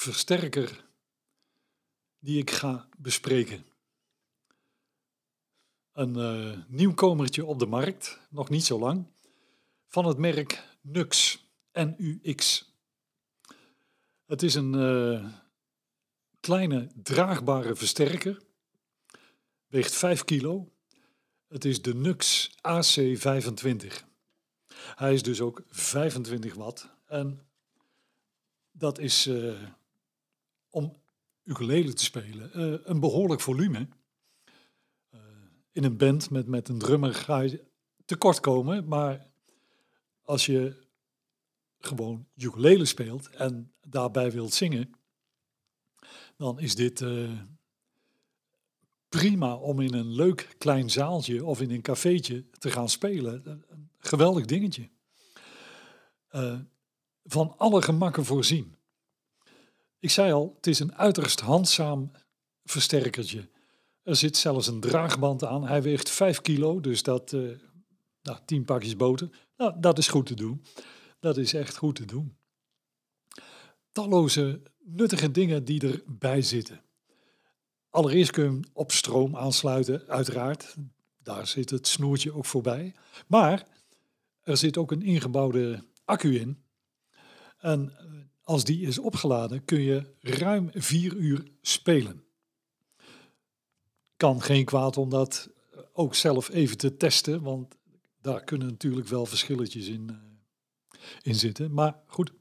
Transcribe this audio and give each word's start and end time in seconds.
versterker 0.00 0.84
die 2.18 2.38
ik 2.38 2.50
ga 2.50 2.88
bespreken. 2.98 3.66
Een 5.92 6.16
uh, 6.16 6.58
nieuwkomertje 6.68 7.44
op 7.44 7.58
de 7.58 7.66
markt, 7.66 8.20
nog 8.30 8.48
niet 8.48 8.64
zo 8.64 8.78
lang, 8.78 9.06
van 9.86 10.04
het 10.04 10.18
merk 10.18 10.64
Nux, 10.80 11.38
NUX. 11.72 12.68
Het 14.26 14.42
is 14.42 14.54
een 14.54 14.72
uh, 14.74 15.26
kleine 16.40 16.90
draagbare 16.94 17.74
versterker, 17.74 18.42
weegt 19.66 19.94
5 19.94 20.24
kilo. 20.24 20.72
Het 21.48 21.64
is 21.64 21.82
de 21.82 21.94
Nux 21.94 22.50
AC25. 22.56 23.86
Hij 24.94 25.14
is 25.14 25.22
dus 25.22 25.40
ook 25.40 25.62
25 25.68 26.54
watt 26.54 26.90
en 27.06 27.46
dat 28.70 28.98
is 28.98 29.26
uh, 29.26 29.62
om 30.70 30.96
ukulele 31.44 31.92
te 31.92 32.04
spelen 32.04 32.50
uh, 32.54 32.78
een 32.82 33.00
behoorlijk 33.00 33.40
volume. 33.40 33.88
Uh, 35.14 35.20
in 35.72 35.84
een 35.84 35.96
band 35.96 36.30
met, 36.30 36.46
met 36.46 36.68
een 36.68 36.78
drummer 36.78 37.14
ga 37.14 37.40
je 37.40 37.64
tekort 38.04 38.40
komen, 38.40 38.88
maar 38.88 39.28
als 40.22 40.46
je 40.46 40.88
gewoon 41.78 42.26
ukulele 42.36 42.84
speelt 42.84 43.30
en 43.30 43.72
daarbij 43.80 44.30
wilt 44.32 44.54
zingen, 44.54 44.90
dan 46.36 46.60
is 46.60 46.74
dit 46.74 47.04
prima 49.08 49.54
om 49.54 49.80
in 49.80 49.94
een 49.94 50.12
leuk 50.12 50.54
klein 50.58 50.90
zaaltje 50.90 51.44
of 51.44 51.60
in 51.60 51.70
een 51.70 51.82
cafeetje 51.82 52.50
te 52.50 52.70
gaan 52.70 52.88
spelen. 52.88 53.42
Een 53.46 53.90
geweldig 53.98 54.44
dingetje 54.44 54.88
van 57.24 57.54
alle 57.56 57.82
gemakken 57.82 58.24
voorzien. 58.24 58.74
Ik 60.00 60.10
zei 60.10 60.32
al, 60.32 60.52
het 60.56 60.66
is 60.66 60.78
een 60.78 60.94
uiterst 60.94 61.40
handzaam 61.40 62.10
versterkertje. 62.64 63.48
Er 64.02 64.16
zit 64.16 64.36
zelfs 64.36 64.66
een 64.66 64.80
draagband 64.80 65.44
aan. 65.44 65.66
Hij 65.66 65.82
weegt 65.82 66.10
5 66.10 66.40
kilo, 66.40 66.80
dus 66.80 67.02
dat, 67.02 67.32
uh, 67.32 67.58
nou, 68.22 68.38
10 68.44 68.64
pakjes 68.64 68.96
boter. 68.96 69.30
Nou, 69.56 69.74
dat 69.80 69.98
is 69.98 70.08
goed 70.08 70.26
te 70.26 70.34
doen. 70.34 70.64
Dat 71.18 71.36
is 71.36 71.54
echt 71.54 71.76
goed 71.76 71.94
te 71.94 72.04
doen. 72.04 72.36
Talloze 73.92 74.62
nuttige 74.78 75.30
dingen 75.30 75.64
die 75.64 75.80
erbij 75.80 76.42
zitten. 76.42 76.80
Allereerst 77.90 78.30
kun 78.30 78.44
je 78.44 78.50
hem 78.50 78.62
op 78.72 78.92
stroom 78.92 79.36
aansluiten, 79.36 80.08
uiteraard. 80.08 80.76
Daar 81.22 81.46
zit 81.46 81.70
het 81.70 81.86
snoertje 81.86 82.32
ook 82.34 82.46
voorbij. 82.46 82.94
Maar 83.26 83.66
er 84.40 84.56
zit 84.56 84.76
ook 84.76 84.90
een 84.90 85.02
ingebouwde 85.02 85.84
accu 86.04 86.38
in. 86.38 86.62
En 87.58 87.98
eh, 87.98 88.04
als 88.50 88.64
die 88.64 88.86
is 88.86 88.98
opgeladen 88.98 89.64
kun 89.64 89.80
je 89.80 90.14
ruim 90.20 90.70
vier 90.72 91.16
uur 91.16 91.42
spelen. 91.60 92.24
Kan 94.16 94.42
geen 94.42 94.64
kwaad 94.64 94.96
om 94.96 95.08
dat 95.08 95.50
eh, 95.72 95.80
ook 95.92 96.14
zelf 96.14 96.48
even 96.48 96.76
te 96.76 96.96
testen, 96.96 97.42
want 97.42 97.76
daar 98.20 98.44
kunnen 98.44 98.66
natuurlijk 98.68 99.08
wel 99.08 99.26
verschilletjes 99.26 99.88
in, 99.88 100.08
uh, 100.10 100.16
in 101.22 101.34
zitten. 101.34 101.72
Maar 101.72 102.02
goed, 102.06 102.32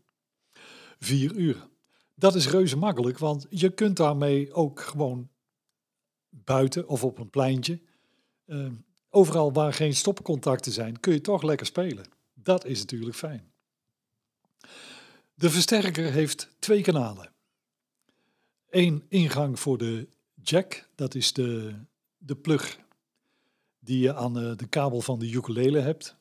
vier 0.99 1.33
uur. 1.35 1.67
Dat 2.15 2.35
is 2.35 2.49
reuze 2.49 2.77
makkelijk, 2.77 3.17
want 3.17 3.45
je 3.49 3.69
kunt 3.69 3.97
daarmee 3.97 4.53
ook 4.53 4.79
gewoon 4.79 5.29
buiten 6.29 6.87
of 6.87 7.03
op 7.03 7.19
een 7.19 7.29
pleintje, 7.29 7.81
uh, 8.45 8.71
overal 9.09 9.53
waar 9.53 9.73
geen 9.73 9.95
stopcontacten 9.95 10.71
zijn, 10.71 10.99
kun 10.99 11.13
je 11.13 11.21
toch 11.21 11.43
lekker 11.43 11.65
spelen. 11.65 12.05
Dat 12.33 12.65
is 12.65 12.79
natuurlijk 12.79 13.15
fijn. 13.15 13.48
De 15.39 15.49
versterker 15.49 16.11
heeft 16.11 16.49
twee 16.59 16.81
kanalen. 16.81 17.31
Eén 18.69 19.03
ingang 19.07 19.59
voor 19.59 19.77
de 19.77 20.07
jack, 20.41 20.89
dat 20.95 21.15
is 21.15 21.33
de, 21.33 21.75
de 22.17 22.35
plug 22.35 22.79
die 23.79 23.99
je 23.99 24.15
aan 24.15 24.33
de, 24.33 24.55
de 24.55 24.67
kabel 24.67 25.01
van 25.01 25.19
de 25.19 25.31
ukulele 25.31 25.79
hebt. 25.79 26.15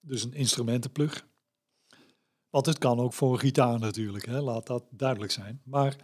Dus 0.00 0.24
een 0.24 0.34
instrumentenplug. 0.34 1.26
Want 2.50 2.66
het 2.66 2.78
kan 2.78 2.98
ook 2.98 3.12
voor 3.12 3.32
een 3.32 3.38
gitaar 3.38 3.78
natuurlijk, 3.78 4.26
hè? 4.26 4.40
laat 4.40 4.66
dat 4.66 4.84
duidelijk 4.90 5.32
zijn. 5.32 5.60
Maar 5.64 5.96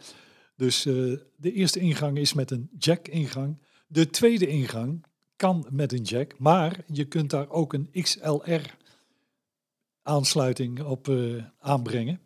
dus 0.56 0.86
uh, 0.86 1.18
de 1.36 1.52
eerste 1.52 1.80
ingang 1.80 2.18
is 2.18 2.32
met 2.32 2.50
een 2.50 2.70
jack-ingang. 2.78 3.62
De 3.86 4.10
tweede 4.10 4.46
ingang 4.46 5.04
kan 5.36 5.66
met 5.70 5.92
een 5.92 6.02
jack, 6.02 6.38
maar 6.38 6.84
je 6.86 7.04
kunt 7.04 7.30
daar 7.30 7.50
ook 7.50 7.72
een 7.72 7.90
XLR-aansluiting 7.92 10.82
op 10.82 11.08
uh, 11.08 11.44
aanbrengen. 11.58 12.20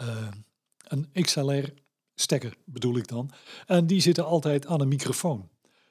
Uh, 0.00 0.28
een 0.82 1.08
XLR-stekker 1.12 2.56
bedoel 2.64 2.96
ik 2.96 3.08
dan. 3.08 3.30
En 3.66 3.86
die 3.86 4.00
zitten 4.00 4.24
altijd 4.24 4.66
aan 4.66 4.80
een 4.80 4.88
microfoon. 4.88 5.48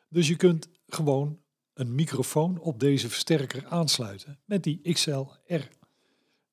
Dus 0.10 0.28
je 0.28 0.36
kunt 0.36 0.70
gewoon 0.88 1.40
een 1.74 1.96
microfoon 1.96 2.60
op 2.60 2.80
deze 2.80 3.10
versterker 3.10 3.68
aansluiten 3.68 4.40
met 4.46 4.64
die 4.64 4.94
XLR, 4.94 5.70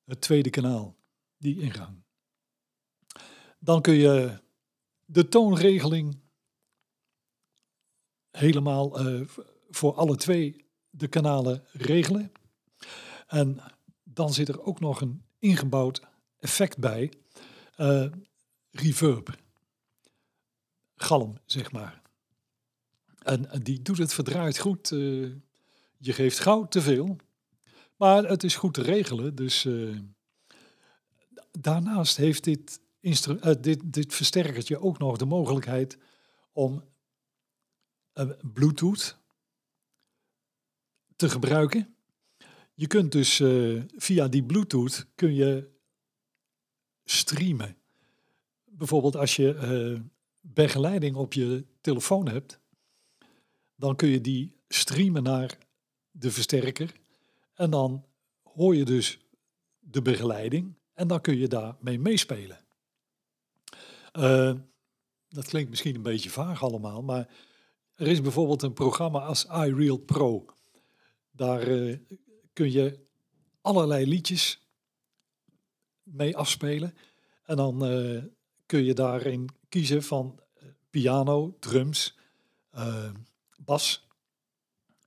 het 0.05 0.21
tweede 0.21 0.49
kanaal, 0.49 0.95
die 1.37 1.59
ingang. 1.59 2.03
Dan 3.59 3.81
kun 3.81 3.93
je 3.93 4.41
de 5.05 5.27
toonregeling 5.27 6.19
helemaal 8.31 9.07
uh, 9.07 9.27
voor 9.69 9.93
alle 9.95 10.15
twee 10.15 10.65
de 10.89 11.07
kanalen 11.07 11.63
regelen. 11.71 12.31
En 13.27 13.59
dan 14.03 14.33
zit 14.33 14.47
er 14.47 14.61
ook 14.61 14.79
nog 14.79 15.01
een 15.01 15.23
ingebouwd 15.39 16.01
effect 16.39 16.77
bij 16.77 17.11
uh, 17.77 18.11
reverb. 18.71 19.37
Galm, 20.95 21.37
zeg 21.45 21.71
maar. 21.71 22.01
En, 23.17 23.49
die 23.63 23.81
doet 23.81 23.97
het 23.97 24.13
verdraaid 24.13 24.57
goed. 24.57 24.91
Uh, 24.91 25.31
je 25.97 26.13
geeft 26.13 26.39
gauw 26.39 26.67
te 26.67 26.81
veel. 26.81 27.17
Maar 27.95 28.23
het 28.23 28.43
is 28.43 28.55
goed 28.55 28.73
te 28.73 28.81
regelen. 28.81 29.35
Dus 29.35 29.65
uh, 29.65 29.99
daarnaast 31.51 32.17
heeft 32.17 32.43
dit, 32.43 32.79
dit, 33.59 33.93
dit 33.93 34.13
versterkertje 34.13 34.79
ook 34.79 34.97
nog 34.97 35.17
de 35.17 35.25
mogelijkheid 35.25 35.97
om 36.51 36.83
Bluetooth 38.53 39.17
te 41.15 41.29
gebruiken. 41.29 41.95
Je 42.73 42.87
kunt 42.87 43.11
dus 43.11 43.35
via 43.97 44.27
die 44.27 44.43
Bluetooth 44.43 45.05
kun 45.15 45.33
je 45.33 45.76
streamen. 47.09 47.77
Bijvoorbeeld 48.65 49.15
als 49.15 49.35
je 49.35 49.53
uh, 49.53 49.99
begeleiding 50.41 51.15
op 51.15 51.33
je 51.33 51.65
telefoon 51.81 52.27
hebt, 52.27 52.59
dan 53.75 53.95
kun 53.95 54.09
je 54.09 54.21
die 54.21 54.55
streamen 54.67 55.23
naar 55.23 55.57
de 56.11 56.31
versterker 56.31 56.93
en 57.53 57.69
dan 57.69 58.05
hoor 58.43 58.75
je 58.75 58.85
dus 58.85 59.19
de 59.79 60.01
begeleiding 60.01 60.73
en 60.93 61.07
dan 61.07 61.21
kun 61.21 61.37
je 61.37 61.47
daarmee 61.47 61.99
meespelen. 61.99 62.59
Uh, 64.13 64.53
dat 65.29 65.45
klinkt 65.47 65.69
misschien 65.69 65.95
een 65.95 66.01
beetje 66.01 66.29
vaag 66.29 66.63
allemaal, 66.63 67.01
maar 67.01 67.29
er 67.95 68.07
is 68.07 68.21
bijvoorbeeld 68.21 68.61
een 68.61 68.73
programma 68.73 69.19
als 69.19 69.45
iReal 69.45 69.97
Pro. 69.97 70.45
Daar 71.31 71.67
uh, 71.67 71.97
kun 72.53 72.71
je 72.71 72.99
allerlei 73.61 74.05
liedjes 74.05 74.66
mee 76.11 76.37
afspelen. 76.37 76.93
En 77.43 77.55
dan 77.55 77.91
uh, 77.91 78.23
kun 78.65 78.83
je 78.83 78.93
daarin 78.93 79.49
kiezen 79.69 80.03
van 80.03 80.39
eh, 80.53 80.67
piano, 80.89 81.55
drums, 81.59 82.17
uh, 82.75 83.09
bas. 83.57 84.07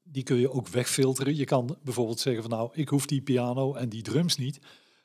Die 0.03 0.23
kun 0.23 0.37
je 0.37 0.51
ook 0.51 0.69
wegfilteren. 0.69 1.37
Je 1.37 1.45
kan 1.45 1.79
bijvoorbeeld 1.83 2.21
zeggen 2.21 2.43
van 2.43 2.51
nou, 2.51 2.71
ik 2.73 2.89
hoef 2.89 3.07
die 3.07 3.23
piano 3.23 3.75
en 3.75 3.89
die 3.89 4.03
drums 4.03 4.37
niet. 4.37 4.61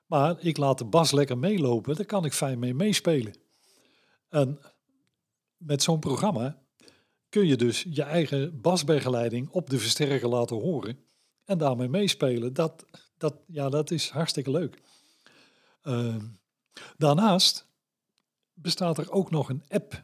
Maar 0.06 0.36
ik 0.40 0.58
laat 0.58 0.78
de 0.78 0.86
bas 0.86 1.12
lekker 1.12 1.38
meelopen, 1.38 1.96
daar 1.96 2.06
kan 2.06 2.26
ik 2.26 2.34
fijn 2.34 2.60
mee 2.60 2.74
meespelen. 2.74 3.34
En 4.30 4.60
met 5.58 5.84
zo'n 5.84 6.00
programma 6.00 6.62
kun 7.30 7.48
je 7.48 7.56
dus 7.56 7.86
je 7.90 8.04
eigen 8.04 8.62
basbegeleiding 8.62 9.50
op 9.50 9.70
de 9.70 9.80
versterker 9.80 10.28
laten 10.28 10.56
horen 10.56 11.00
en 11.46 11.58
daarmee 11.58 11.88
meespelen. 11.88 12.54
Dat, 12.54 12.86
dat, 13.18 13.36
ja, 13.48 13.70
dat 13.70 13.92
is 13.92 14.10
hartstikke 14.10 14.52
leuk. 14.52 14.82
Uh, 15.88 16.16
Daarnaast 16.98 17.68
bestaat 18.54 18.98
er 18.98 19.12
ook 19.12 19.32
nog 19.32 19.50
een 19.50 19.64
app. 19.68 20.04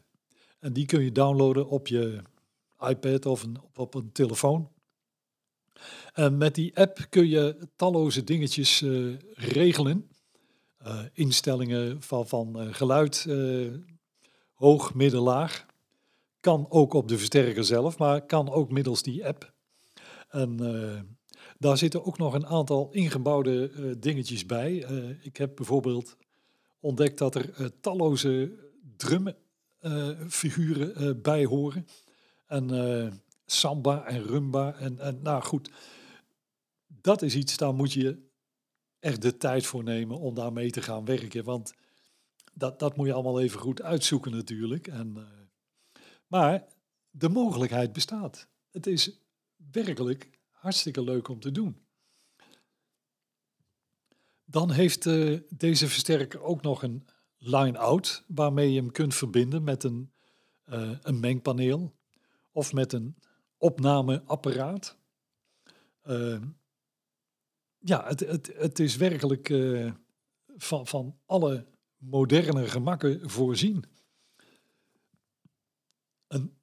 En 0.59 0.73
die 0.73 0.85
kun 0.85 1.03
je 1.03 1.11
downloaden 1.11 1.67
op 1.69 1.87
je 1.87 2.21
iPad 2.79 3.25
of 3.25 3.45
op, 3.73 3.93
een 3.93 4.11
telefoon. 4.11 4.71
En 6.13 6.37
met 6.37 6.55
die 6.55 6.77
app 6.77 7.05
kun 7.09 7.27
je 7.27 7.67
talloze 7.75 8.23
dingetjes 8.23 8.81
eh, 8.81 9.17
regelen. 9.33 10.09
Uh, 10.85 11.01
instellingen 11.13 12.01
van, 12.01 12.27
van 12.27 12.61
uh, 12.61 12.73
geluid, 12.73 13.27
hoog, 14.53 14.93
midden, 14.93 15.21
laag. 15.21 15.65
Kan 16.39 16.65
ook 16.69 16.93
op 16.93 17.07
de 17.07 17.17
versterker 17.17 17.63
zelf, 17.63 17.97
maar 17.97 18.25
kan 18.25 18.49
ook 18.49 18.71
middels 18.71 19.01
die 19.01 19.27
app. 19.27 19.53
En 20.29 20.59
daar 21.61 21.77
zitten 21.77 22.05
ook 22.05 22.17
nog 22.17 22.33
een 22.33 22.47
aantal 22.47 22.89
ingebouwde 22.91 23.99
dingetjes 23.99 24.45
bij. 24.45 24.75
ik 25.21 25.37
heb 25.37 25.55
bijvoorbeeld 25.55 26.17
ontdekt 26.79 27.17
dat 27.17 27.35
er 27.35 27.71
talloze 27.79 28.51
drumfiguren 28.97 31.21
bij 31.21 31.45
horen. 31.45 31.87
En 32.47 33.21
samba 33.45 34.05
en 34.05 34.23
rumba. 34.23 34.73
En, 34.73 34.99
en 34.99 35.21
nou 35.21 35.43
goed, 35.43 35.71
dat 36.87 37.21
is 37.21 37.35
iets, 37.35 37.57
daar 37.57 37.73
moet 37.73 37.93
je 37.93 38.29
echt 38.99 39.21
de 39.21 39.37
tijd 39.37 39.65
voor 39.65 39.83
nemen 39.83 40.17
om 40.17 40.33
daar 40.33 40.53
mee 40.53 40.71
te 40.71 40.81
gaan 40.81 41.05
werken. 41.05 41.43
Want 41.43 41.73
dat, 42.53 42.79
dat 42.79 42.95
moet 42.95 43.07
je 43.07 43.13
allemaal 43.13 43.41
even 43.41 43.59
goed 43.59 43.81
uitzoeken 43.81 44.31
natuurlijk. 44.31 44.87
En, 44.87 45.13
uh, 45.17 45.23
maar 46.27 46.63
de 47.09 47.29
mogelijkheid 47.29 47.93
bestaat. 47.93 48.47
Het 48.71 48.87
is 48.87 49.19
werkelijk 49.71 50.39
hartstikke 50.61 51.03
leuk 51.03 51.27
om 51.27 51.39
te 51.39 51.51
doen. 51.51 51.85
Dan 54.45 54.71
heeft 54.71 55.05
uh, 55.05 55.39
deze 55.49 55.87
versterker 55.87 56.41
ook 56.41 56.61
nog 56.61 56.83
een 56.83 57.07
line-out 57.37 58.23
waarmee 58.27 58.73
je 58.73 58.79
hem 58.79 58.91
kunt 58.91 59.15
verbinden 59.15 59.63
met 59.63 59.83
een, 59.83 60.11
uh, 60.65 60.97
een 61.01 61.19
mengpaneel 61.19 61.95
of 62.51 62.73
met 62.73 62.93
een 62.93 63.15
opnameapparaat. 63.57 64.97
Uh, 66.05 66.41
ja, 67.79 68.07
het, 68.07 68.19
het, 68.19 68.51
het 68.55 68.79
is 68.79 68.95
werkelijk 68.95 69.49
uh, 69.49 69.93
van, 70.57 70.87
van 70.87 71.19
alle 71.25 71.67
moderne 71.97 72.67
gemakken 72.67 73.29
voorzien. 73.29 73.83
Een 76.27 76.57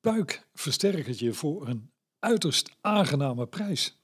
buikversterkertje 0.00 1.32
voor 1.32 1.68
een 1.68 1.91
uiterst 2.22 2.70
aangename 2.80 3.46
prijs. 3.46 3.96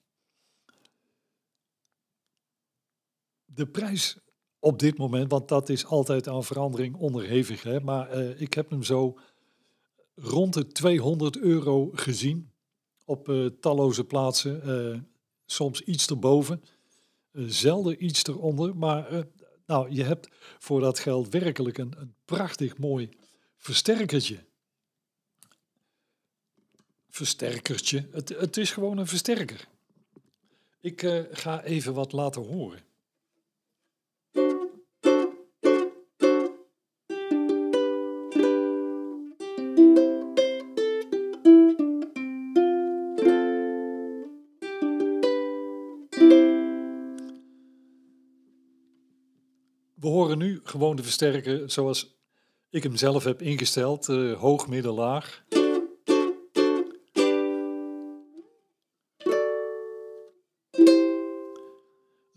De 3.45 3.67
prijs 3.67 4.19
op 4.59 4.79
dit 4.79 4.99
moment, 4.99 5.31
want 5.31 5.49
dat 5.49 5.69
is 5.69 5.87
altijd 5.87 6.29
aan 6.29 6.45
verandering 6.45 6.97
onderhevig, 6.97 7.63
hè, 7.63 7.81
maar 7.81 8.17
uh, 8.17 8.41
ik 8.41 8.55
heb 8.55 8.71
hem 8.71 8.83
zo 8.83 9.19
rond 10.15 10.55
de 10.55 10.67
200 10.67 11.39
euro 11.39 11.91
gezien 11.93 12.51
op 13.05 13.29
uh, 13.29 13.47
talloze 13.61 14.05
plaatsen. 14.05 14.63
Uh, 14.69 15.01
soms 15.47 15.81
iets 15.81 16.07
erboven, 16.07 16.63
zelden 17.33 18.05
iets 18.05 18.25
eronder. 18.25 18.77
Maar 18.77 19.27
nou, 19.67 19.91
je 19.91 20.05
hebt 20.05 20.29
voor 20.59 20.81
dat 20.81 20.99
geld 20.99 21.29
werkelijk 21.29 21.79
een, 21.79 21.95
een 21.99 22.15
prachtig 22.25 22.79
mooi 22.79 23.09
versterkertje. 23.57 24.48
Versterkertje. 27.19 28.07
Het, 28.13 28.29
het 28.29 28.57
is 28.57 28.71
gewoon 28.71 28.99
een 28.99 29.07
versterker. 29.07 29.69
Ik 30.81 31.25
ga 31.31 31.63
even 31.63 31.95
wat 31.95 32.13
laten 32.13 32.43
horen. 32.43 32.87
we 49.95 50.07
horen 50.07 50.39
nu 50.39 50.61
gewoon 50.65 50.97
de 50.97 51.03
versterker 51.03 51.71
zoals 51.71 52.17
ik 52.71 52.83
hem 52.83 52.97
zelf 52.97 53.25
heb 53.25 53.43
ingesteld. 53.43 54.09
Uh, 54.09 54.39
hoog, 54.39 54.69
midden, 54.69 54.93
laag. 54.93 55.45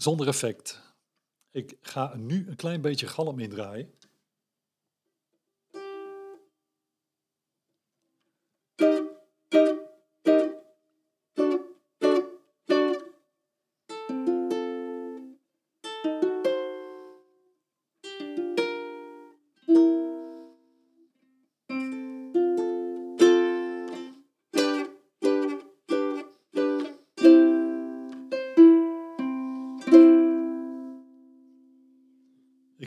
Zonder 0.02 0.28
effect. 0.28 0.82
Ik 1.52 1.78
ga 1.82 2.16
nu 2.16 2.48
een 2.48 2.56
klein 2.56 2.82
beetje 2.82 3.08
galm 3.08 3.40
indraaien. 3.40 3.94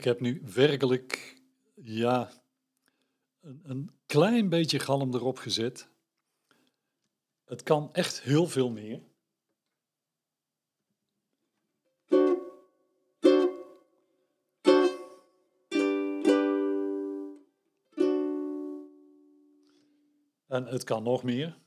Heb 0.05 0.19
nu 0.19 0.41
werkelijk, 0.53 1.41
ja, 1.75 2.31
een, 3.41 3.61
een 3.63 3.91
klein 4.05 4.49
beetje 4.49 4.79
galm 4.79 5.13
erop 5.13 5.37
gezet. 5.37 5.89
Het 7.45 7.63
kan 7.63 7.93
echt 7.93 8.21
heel 8.21 8.47
veel 8.47 8.69
meer. 8.69 9.01
En 20.47 20.65
het 20.65 20.83
kan 20.83 21.03
nog 21.03 21.23
meer. 21.23 21.64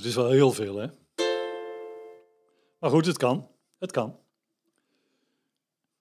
Dat 0.00 0.08
is 0.08 0.14
wel 0.14 0.30
heel 0.30 0.52
veel, 0.52 0.76
hè? 0.76 0.86
Maar 2.78 2.90
goed, 2.90 3.06
het 3.06 3.16
kan. 3.16 3.48
Het 3.78 3.90
kan. 3.90 4.16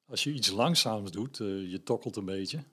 Als 0.05 0.23
je 0.23 0.31
iets 0.31 0.49
langzaams 0.49 1.11
doet, 1.11 1.39
uh, 1.39 1.71
je 1.71 1.83
tokkelt 1.83 2.15
een 2.15 2.25
beetje. 2.25 2.63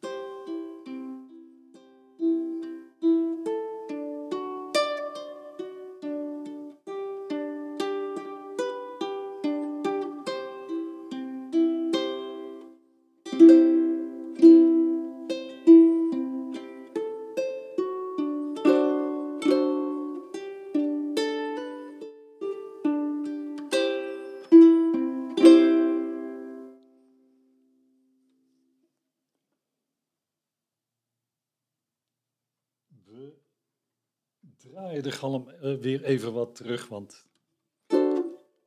Draaien 34.96 35.02
de 35.02 35.12
galm 35.12 35.48
uh, 35.48 35.80
weer 35.80 36.04
even 36.04 36.32
wat 36.32 36.54
terug, 36.54 36.88
want 36.88 37.26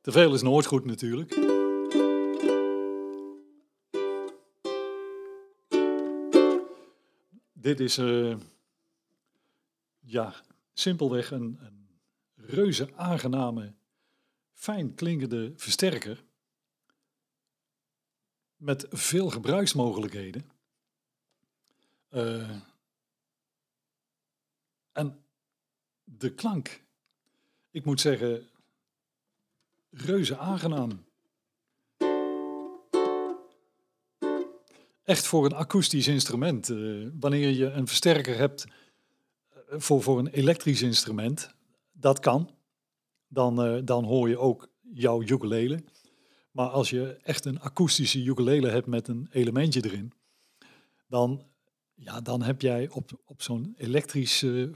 te 0.01 0.11
veel 0.11 0.33
is 0.33 0.41
nooit 0.41 0.65
goed 0.65 0.85
natuurlijk. 0.85 1.29
Dit 7.53 7.79
is 7.79 7.97
uh, 7.97 8.37
ja, 9.99 10.33
simpelweg 10.73 11.31
een, 11.31 11.59
een 11.61 11.89
reuze 12.35 12.89
aangename, 12.95 13.73
fijn 14.53 14.95
klinkende 14.95 15.53
versterker 15.55 16.23
met 18.55 18.85
veel 18.89 19.29
gebruiksmogelijkheden. 19.29 20.51
Uh, 22.11 22.59
En 24.91 25.23
de 26.17 26.33
klank, 26.33 26.83
ik 27.71 27.85
moet 27.85 28.01
zeggen, 28.01 28.47
reuze 29.89 30.37
aangenaam. 30.37 31.07
Echt 35.03 35.27
voor 35.27 35.45
een 35.45 35.53
akoestisch 35.53 36.07
instrument. 36.07 36.69
Uh, 36.69 37.09
wanneer 37.19 37.49
je 37.49 37.65
een 37.65 37.87
versterker 37.87 38.37
hebt 38.37 38.65
uh, 38.65 39.79
voor, 39.79 40.01
voor 40.01 40.19
een 40.19 40.27
elektrisch 40.27 40.81
instrument, 40.81 41.53
dat 41.91 42.19
kan. 42.19 42.49
Dan, 43.27 43.65
uh, 43.65 43.81
dan 43.85 44.03
hoor 44.03 44.29
je 44.29 44.37
ook 44.37 44.67
jouw 44.93 45.21
ukulele. 45.21 45.83
Maar 46.51 46.67
als 46.69 46.89
je 46.89 47.17
echt 47.23 47.45
een 47.45 47.59
akoestische 47.59 48.23
ukulele 48.23 48.69
hebt 48.69 48.87
met 48.87 49.07
een 49.07 49.27
elementje 49.31 49.83
erin, 49.83 50.13
dan, 51.07 51.45
ja, 51.95 52.21
dan 52.21 52.41
heb 52.41 52.61
jij 52.61 52.89
op, 52.89 53.21
op 53.25 53.41
zo'n 53.41 53.73
elektrische, 53.77 54.71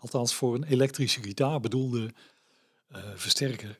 althans 0.00 0.34
voor 0.34 0.54
een 0.54 0.64
elektrische 0.64 1.22
gitaar 1.22 1.60
bedoelde 1.60 2.10
versterker, 3.14 3.78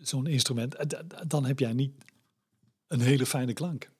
zo'n 0.00 0.26
instrument, 0.26 0.76
dan 1.30 1.44
heb 1.44 1.58
jij 1.58 1.72
niet 1.72 2.04
een 2.86 3.00
hele 3.00 3.26
fijne 3.26 3.52
klank. 3.52 3.90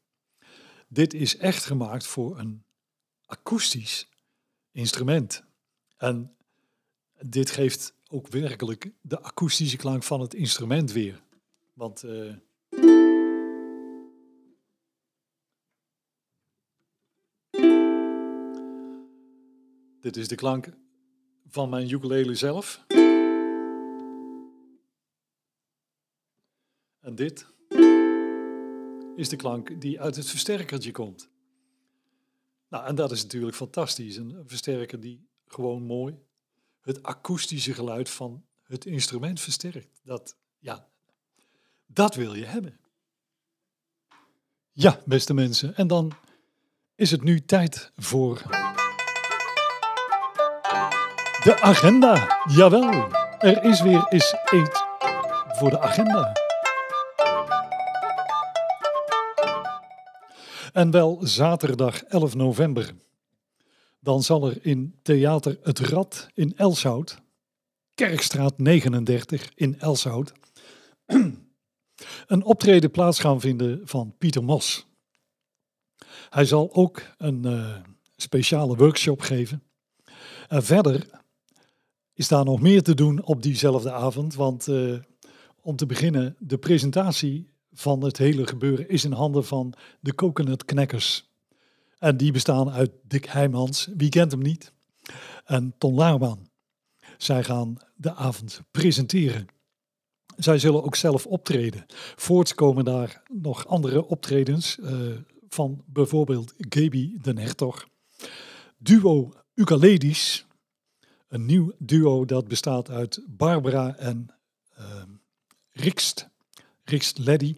Dit 0.88 1.14
is 1.14 1.36
echt 1.36 1.64
gemaakt 1.64 2.06
voor 2.06 2.38
een 2.38 2.64
akoestisch 3.26 4.08
instrument. 4.72 5.44
En 5.96 6.36
dit 7.20 7.50
geeft 7.50 7.94
ook 8.08 8.28
werkelijk 8.28 8.90
de 9.00 9.20
akoestische 9.20 9.76
klank 9.76 10.02
van 10.02 10.20
het 10.20 10.34
instrument 10.34 10.92
weer. 10.92 11.22
Want 11.72 12.04
dit 20.14 20.16
is 20.16 20.28
de 20.28 20.34
klank 20.34 20.68
van 21.48 21.68
mijn 21.68 21.90
ukulele 21.90 22.34
zelf. 22.34 22.84
En 27.00 27.14
dit 27.14 27.46
is 29.16 29.28
de 29.28 29.36
klank 29.36 29.80
die 29.80 30.00
uit 30.00 30.16
het 30.16 30.26
versterkertje 30.26 30.90
komt. 30.90 31.30
Nou, 32.68 32.86
en 32.86 32.94
dat 32.94 33.10
is 33.10 33.22
natuurlijk 33.22 33.56
fantastisch. 33.56 34.16
Een 34.16 34.42
versterker 34.46 35.00
die 35.00 35.28
gewoon 35.46 35.82
mooi 35.82 36.18
het 36.80 37.02
akoestische 37.02 37.74
geluid 37.74 38.10
van 38.10 38.44
het 38.62 38.84
instrument 38.84 39.40
versterkt. 39.40 40.00
Dat, 40.02 40.36
ja, 40.58 40.88
dat 41.86 42.14
wil 42.14 42.34
je 42.34 42.44
hebben. 42.44 42.80
Ja, 44.72 45.02
beste 45.04 45.34
mensen. 45.34 45.74
En 45.74 45.86
dan 45.86 46.12
is 46.94 47.10
het 47.10 47.22
nu 47.22 47.44
tijd 47.44 47.92
voor 47.96 48.67
de 51.48 51.60
agenda. 51.60 52.42
Jawel, 52.44 53.08
er 53.38 53.64
is 53.64 53.80
weer 53.80 54.06
eens 54.08 54.34
eet 54.44 54.84
voor 55.48 55.70
de 55.70 55.80
agenda. 55.80 56.32
En 60.72 60.90
wel 60.90 61.18
zaterdag 61.22 62.02
11 62.02 62.34
november. 62.34 62.94
Dan 64.00 64.22
zal 64.22 64.48
er 64.48 64.58
in 64.62 64.94
Theater 65.02 65.58
Het 65.62 65.78
Rad 65.78 66.28
in 66.34 66.52
Elshout, 66.56 67.20
Kerkstraat 67.94 68.58
39 68.58 69.50
in 69.54 69.80
Elshout, 69.80 70.32
een 72.26 72.44
optreden 72.44 72.90
plaats 72.90 73.20
gaan 73.20 73.40
vinden 73.40 73.80
van 73.84 74.14
Pieter 74.18 74.44
Mos. 74.44 74.86
Hij 76.30 76.44
zal 76.44 76.74
ook 76.74 77.02
een 77.18 77.46
uh, 77.46 77.76
speciale 78.16 78.76
workshop 78.76 79.20
geven. 79.20 79.62
En 80.48 80.64
verder 80.64 81.17
is 82.18 82.28
daar 82.28 82.44
nog 82.44 82.60
meer 82.60 82.82
te 82.82 82.94
doen 82.94 83.24
op 83.24 83.42
diezelfde 83.42 83.92
avond, 83.92 84.34
want 84.34 84.66
uh, 84.66 84.98
om 85.60 85.76
te 85.76 85.86
beginnen, 85.86 86.36
de 86.38 86.58
presentatie 86.58 87.50
van 87.72 88.02
het 88.02 88.16
hele 88.16 88.46
gebeuren 88.46 88.88
is 88.88 89.04
in 89.04 89.12
handen 89.12 89.44
van 89.44 89.74
de 90.00 90.14
Coconut 90.14 90.64
Knackers. 90.64 91.30
En 91.98 92.16
die 92.16 92.32
bestaan 92.32 92.70
uit 92.70 92.90
Dick 93.02 93.24
Heijmans, 93.24 93.88
wie 93.96 94.08
kent 94.08 94.30
hem 94.30 94.40
niet, 94.40 94.72
en 95.44 95.74
Ton 95.78 95.94
Laarman. 95.94 96.48
Zij 97.16 97.44
gaan 97.44 97.76
de 97.96 98.14
avond 98.14 98.60
presenteren. 98.70 99.46
Zij 100.36 100.58
zullen 100.58 100.84
ook 100.84 100.96
zelf 100.96 101.26
optreden. 101.26 101.86
Voorts 102.16 102.54
komen 102.54 102.84
daar 102.84 103.22
nog 103.32 103.66
andere 103.66 104.06
optredens 104.06 104.78
uh, 104.78 104.90
van 105.48 105.82
bijvoorbeeld 105.86 106.54
Gaby 106.56 107.16
den 107.20 107.38
Hertog. 107.38 107.86
Duo 108.78 109.32
Ukaledis, 109.54 110.46
een 111.28 111.46
nieuw 111.46 111.72
duo 111.78 112.24
dat 112.24 112.48
bestaat 112.48 112.90
uit 112.90 113.20
Barbara 113.26 113.96
en 113.96 114.28
uh, 114.78 114.84
Rikst. 115.70 116.28
Rikst 116.84 117.18
Leddy. 117.18 117.56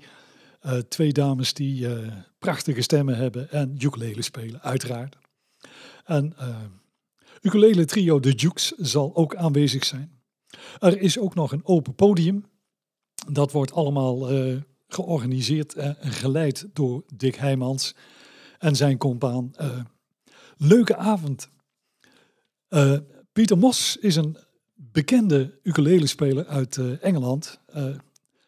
Uh, 0.62 0.78
twee 0.78 1.12
dames 1.12 1.54
die 1.54 1.88
uh, 1.88 2.12
prachtige 2.38 2.80
stemmen 2.80 3.16
hebben 3.16 3.50
en 3.50 3.76
ukulele 3.78 4.22
spelen, 4.22 4.62
uiteraard. 4.62 5.16
En 6.04 6.34
uh, 6.40 6.56
ukulele 7.40 7.84
trio 7.84 8.20
De 8.20 8.32
Jukes 8.32 8.72
zal 8.76 9.16
ook 9.16 9.34
aanwezig 9.34 9.84
zijn. 9.84 10.20
Er 10.78 11.00
is 11.00 11.18
ook 11.18 11.34
nog 11.34 11.52
een 11.52 11.64
open 11.66 11.94
podium. 11.94 12.44
Dat 13.32 13.52
wordt 13.52 13.72
allemaal 13.72 14.28
georganiseerd 14.88 15.74
en 15.74 15.96
geleid 16.00 16.66
door 16.72 17.04
Dick 17.14 17.34
Heijmans 17.34 17.94
en 18.58 18.76
zijn 18.76 18.98
compaan. 18.98 19.52
leuke 20.56 20.96
avond. 20.96 21.50
Pieter 23.40 23.58
Mos 23.58 23.96
is 23.96 24.16
een 24.16 24.36
bekende 24.74 25.58
ukulele-speler 25.62 26.46
uit 26.46 26.78
Engeland 27.00 27.60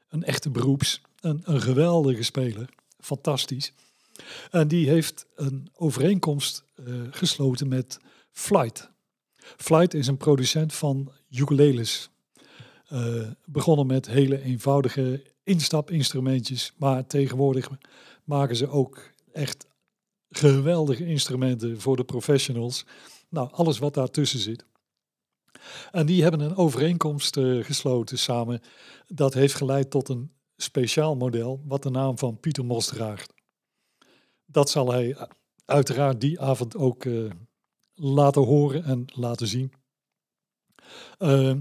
een 0.08 0.25
echte 0.25 0.50
beroeps, 0.50 1.00
een, 1.20 1.42
een 1.44 1.61
geweldige 1.61 2.22
speler, 2.22 2.68
fantastisch. 3.00 3.72
En 4.50 4.68
die 4.68 4.88
heeft 4.88 5.26
een 5.34 5.68
overeenkomst 5.75 6.64
uh, 6.76 6.94
gesloten 7.11 7.68
met 7.68 7.99
Flight. 8.32 8.90
Flight 9.56 9.94
is 9.94 10.06
een 10.06 10.16
producent 10.16 10.72
van 10.75 11.12
ukuleles. 11.30 12.11
Begonnen 13.44 13.87
met 13.87 14.06
hele 14.06 14.42
eenvoudige 14.42 15.25
instapinstrumentjes, 15.42 16.72
maar 16.76 17.06
tegenwoordig 17.06 17.70
maken 18.25 18.56
ze 18.56 18.68
ook 18.68 19.11
echt 19.32 19.66
geweldige 20.30 21.06
instrumenten 21.06 21.80
voor 21.80 21.96
de 21.96 22.04
professionals. 22.04 22.84
Nou, 23.28 23.49
alles 23.52 23.78
wat 23.78 23.94
daartussen 23.94 24.38
zit. 24.38 24.64
En 25.90 26.07
die 26.07 26.23
hebben 26.23 26.40
een 26.40 26.57
overeenkomst 26.57 27.37
uh, 27.37 27.64
gesloten 27.64 28.19
samen. 28.19 28.61
Dat 29.07 29.35
heeft 29.35 29.54
geleid 29.54 29.90
tot 29.90 30.09
een 30.09 30.33
speciaal 30.57 31.16
model 31.16 31.62
wat 31.64 31.83
de 31.83 31.90
naam 31.90 32.19
van 32.19 32.40
Pieter 32.40 32.64
Mos 32.64 32.87
draagt. 32.87 33.33
Dat 34.47 34.71
zal 34.71 34.92
hij 34.92 35.14
eh, 35.14 35.23
uiteraard 35.64 36.21
die 36.21 36.40
avond 36.40 36.76
ook 36.76 37.04
uh, 37.04 37.31
laten 37.95 38.42
horen 38.42 38.85
en 38.85 39.04
laten 39.07 39.47
zien. 39.47 39.73
Uh, 41.19 41.57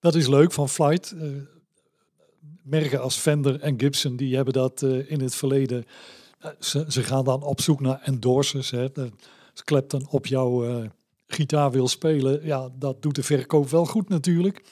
dat 0.00 0.14
is 0.14 0.28
leuk 0.28 0.52
van 0.52 0.68
Flight. 0.68 1.14
merken 2.62 3.00
als 3.00 3.16
Fender 3.16 3.60
en 3.60 3.80
Gibson 3.80 4.16
die 4.16 4.36
hebben 4.36 4.54
dat 4.54 4.82
in 4.82 5.20
het 5.20 5.34
verleden. 5.34 5.84
Ze, 6.58 6.84
ze, 6.88 7.02
gaan 7.02 7.24
dan 7.24 7.42
op 7.42 7.60
zoek 7.60 7.80
naar 7.80 8.00
endorsers. 8.02 8.70
Hè. 8.70 8.88
Ze 9.54 9.64
klept 9.64 9.90
dan 9.90 10.08
op 10.08 10.26
jouw 10.26 10.88
gitaar 11.26 11.70
wil 11.70 11.88
spelen, 11.88 12.44
ja, 12.44 12.70
dat 12.78 13.02
doet 13.02 13.14
de 13.14 13.22
verkoop 13.22 13.68
wel 13.68 13.86
goed 13.86 14.08
natuurlijk. 14.08 14.62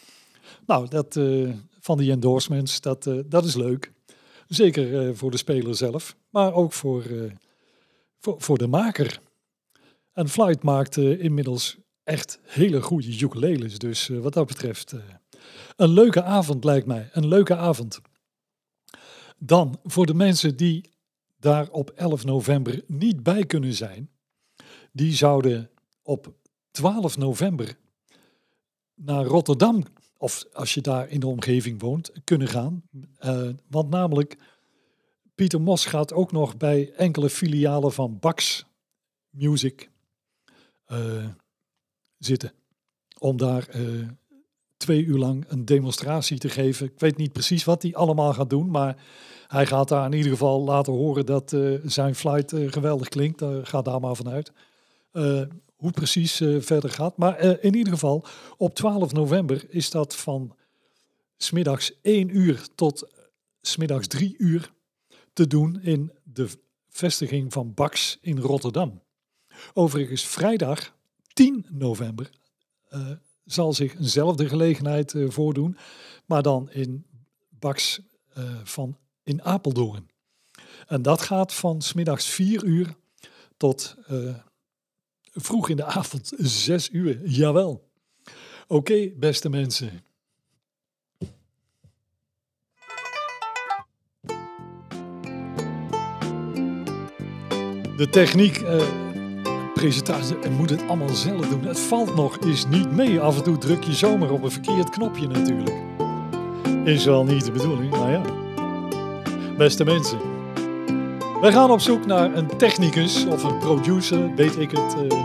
Nou, 0.66 0.88
dat, 0.88 1.16
uh, 1.16 1.54
van 1.80 1.98
die 1.98 2.10
endorsements, 2.10 2.80
dat, 2.80 3.06
uh, 3.06 3.20
dat 3.26 3.44
is 3.44 3.54
leuk. 3.54 3.92
Zeker 4.48 5.06
uh, 5.06 5.14
voor 5.14 5.30
de 5.30 5.36
speler 5.36 5.76
zelf, 5.76 6.16
maar 6.30 6.52
ook 6.54 6.72
voor, 6.72 7.04
voor, 8.18 8.40
voor, 8.40 8.58
de 8.58 8.66
maker. 8.66 9.20
En 10.12 10.28
Flight 10.28 10.62
maakt 10.62 10.96
inmiddels 10.96 11.76
echt 12.04 12.40
hele 12.42 12.82
goede 12.82 13.20
ukuleles. 13.20 13.78
Dus 13.78 14.08
wat 14.08 14.32
dat 14.32 14.46
betreft, 14.46 14.94
een 15.76 15.90
leuke 15.90 16.22
avond 16.22 16.64
lijkt 16.64 16.86
mij. 16.86 17.08
Een 17.12 17.28
leuke 17.28 17.56
avond. 17.56 18.00
Dan 19.38 19.80
voor 19.84 20.06
de 20.06 20.14
mensen 20.14 20.56
die 20.56 20.90
daar 21.38 21.70
op 21.70 21.90
11 21.90 22.24
november 22.24 22.82
niet 22.86 23.22
bij 23.22 23.46
kunnen 23.46 23.74
zijn, 23.74 24.10
die 24.92 25.12
zouden 25.12 25.70
op 26.02 26.34
12 26.72 27.16
november 27.16 27.76
naar 28.94 29.24
Rotterdam, 29.24 29.84
of 30.16 30.44
als 30.52 30.74
je 30.74 30.80
daar 30.80 31.08
in 31.08 31.20
de 31.20 31.26
omgeving 31.26 31.80
woont, 31.80 32.12
kunnen 32.24 32.48
gaan. 32.48 32.82
Uh, 33.20 33.48
want 33.68 33.90
namelijk, 33.90 34.36
Pieter 35.34 35.60
Mos 35.60 35.86
gaat 35.86 36.12
ook 36.12 36.32
nog 36.32 36.56
bij 36.56 36.92
enkele 36.92 37.30
filialen 37.30 37.92
van 37.92 38.18
Bax 38.18 38.66
Music 39.30 39.90
uh, 40.88 41.26
zitten. 42.18 42.52
Om 43.18 43.36
daar 43.36 43.76
uh, 43.76 44.08
twee 44.76 45.04
uur 45.04 45.18
lang 45.18 45.44
een 45.48 45.64
demonstratie 45.64 46.38
te 46.38 46.48
geven. 46.48 46.86
Ik 46.86 47.00
weet 47.00 47.16
niet 47.16 47.32
precies 47.32 47.64
wat 47.64 47.82
hij 47.82 47.94
allemaal 47.94 48.32
gaat 48.32 48.50
doen, 48.50 48.70
maar 48.70 49.04
hij 49.46 49.66
gaat 49.66 49.88
daar 49.88 50.06
in 50.06 50.12
ieder 50.12 50.32
geval 50.32 50.62
laten 50.62 50.92
horen 50.92 51.26
dat 51.26 51.56
zijn 51.84 52.14
flight 52.14 52.52
geweldig 52.54 53.08
klinkt. 53.08 53.42
Gaat 53.62 53.84
daar 53.84 54.00
maar 54.00 54.16
vanuit 54.16 54.52
hoe 55.82 55.90
precies 55.90 56.40
eh, 56.40 56.56
verder 56.60 56.90
gaat. 56.90 57.16
Maar 57.16 57.36
eh, 57.36 57.64
in 57.64 57.74
ieder 57.74 57.92
geval, 57.92 58.24
op 58.56 58.74
12 58.74 59.12
november 59.12 59.64
is 59.68 59.90
dat 59.90 60.16
van 60.16 60.56
smiddags 61.36 61.92
1 62.02 62.36
uur 62.36 62.66
tot 62.74 63.08
smiddags 63.60 64.06
3 64.06 64.34
uur 64.38 64.72
te 65.32 65.46
doen 65.46 65.80
in 65.82 66.12
de 66.22 66.48
vestiging 66.88 67.52
van 67.52 67.74
Bax 67.74 68.18
in 68.20 68.38
Rotterdam. 68.38 69.02
Overigens, 69.74 70.26
vrijdag 70.26 70.96
10 71.32 71.66
november 71.70 72.30
eh, 72.88 73.10
zal 73.44 73.72
zich 73.72 73.94
eenzelfde 73.94 74.48
gelegenheid 74.48 75.14
voordoen, 75.26 75.76
maar 76.26 76.42
dan 76.42 76.70
in 76.70 77.06
Bax 77.48 78.00
van 78.64 78.96
in 79.22 79.42
Apeldoorn. 79.42 80.10
En 80.86 81.02
dat 81.02 81.22
gaat 81.22 81.54
van 81.54 81.82
smiddags 81.82 82.26
4 82.26 82.64
uur 82.64 82.94
tot 83.56 83.96
vroeg 85.32 85.68
in 85.68 85.76
de 85.76 85.84
avond 85.84 86.32
6 86.36 86.88
uur. 86.92 87.20
Jawel. 87.24 87.90
Oké, 88.66 89.10
beste 89.16 89.48
mensen. 89.48 89.90
De 97.96 98.08
techniek, 98.10 98.56
eh, 98.56 98.82
presentatie, 99.74 100.36
moet 100.50 100.70
het 100.70 100.82
allemaal 100.82 101.14
zelf 101.14 101.48
doen. 101.48 101.64
Het 101.64 101.78
valt 101.78 102.14
nog 102.14 102.38
eens 102.40 102.66
niet 102.66 102.92
mee. 102.92 103.20
Af 103.20 103.36
en 103.36 103.42
toe 103.42 103.58
druk 103.58 103.84
je 103.84 103.92
zomaar 103.92 104.30
op 104.30 104.42
een 104.42 104.50
verkeerd 104.50 104.90
knopje 104.90 105.26
natuurlijk. 105.26 105.76
Is 106.84 107.04
wel 107.04 107.24
niet 107.24 107.44
de 107.44 107.52
bedoeling, 107.52 107.90
maar 107.90 108.10
ja. 108.10 108.22
Beste 109.56 109.84
mensen. 109.84 110.31
Wij 111.42 111.52
gaan 111.52 111.70
op 111.70 111.80
zoek 111.80 112.06
naar 112.06 112.34
een 112.34 112.56
technicus 112.56 113.26
of 113.26 113.44
een 113.44 113.58
producer, 113.58 114.34
weet 114.34 114.58
ik 114.58 114.70
het. 114.70 114.96
eh, 115.10 115.18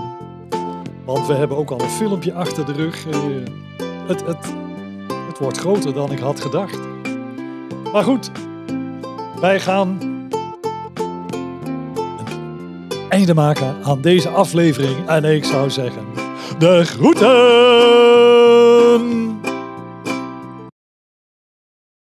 want 1.06 1.28
we 1.28 1.34
hebben 1.34 1.58
ook 1.58 1.72
al 1.72 1.82
een 1.82 1.90
filmpje 1.90 2.34
achter 2.34 2.66
de 2.66 2.72
rug. 2.72 3.08
eh, 3.08 3.18
het, 4.08 4.26
het, 4.26 4.54
het 5.28 5.38
wordt 5.40 5.58
groter 5.58 5.94
dan 5.94 6.12
ik 6.12 6.20
had 6.20 6.42
gedacht. 6.42 6.80
Maar 7.94 8.04
goed, 8.04 8.32
wij 9.40 9.60
gaan 9.60 9.98
einde 13.10 13.34
maken 13.34 13.76
aan 13.84 14.02
deze 14.02 14.30
aflevering. 14.30 15.08
En 15.08 15.24
ik 15.24 15.44
zou 15.46 15.70
zeggen, 15.70 16.04
de 16.58 16.86
groeten! 16.86 18.17